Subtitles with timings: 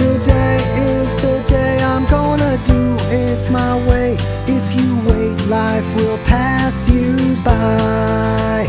[0.00, 4.16] Today is the day I'm gonna do it my way.
[4.46, 7.14] If you wait, life will pass you
[7.44, 8.66] by.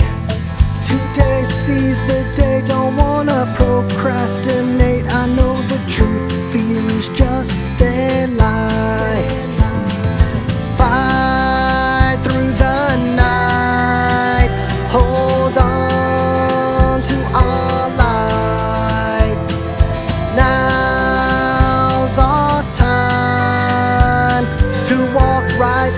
[0.83, 2.20] Today sees the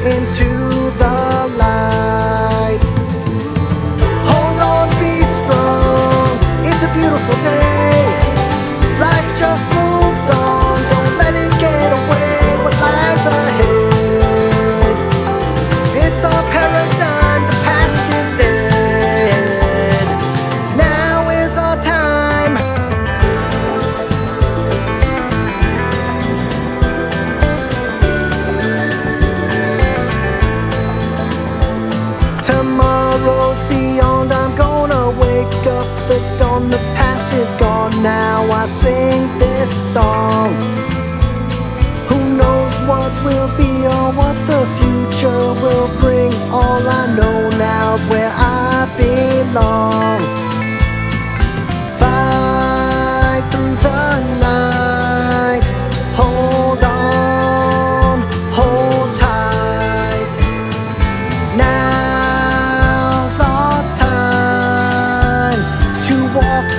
[0.06, 0.53] into
[33.54, 34.32] goes beyond.
[34.32, 36.70] I'm gonna wake up the dawn.
[36.70, 37.92] The past is gone.
[38.02, 40.33] Now I sing this song.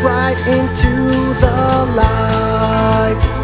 [0.02, 0.94] right into
[1.40, 3.43] the light.